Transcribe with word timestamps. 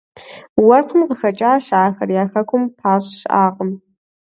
Уэркъым 0.65 1.01
къыхэкӀащ 1.07 1.65
ахэр, 1.83 2.09
я 2.21 2.23
хэкум 2.31 2.63
пащӀ 2.77 3.11
щыӀакъым. 3.19 3.69